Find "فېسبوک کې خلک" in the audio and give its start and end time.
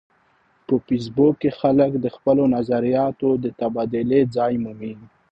0.85-1.91